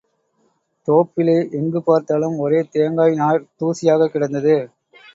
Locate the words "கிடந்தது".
4.11-4.69